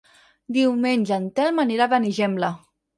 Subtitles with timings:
[0.57, 2.55] Diumenge en Telm anirà a Benigembla.